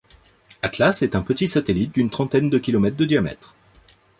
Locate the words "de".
2.49-2.57, 2.97-3.05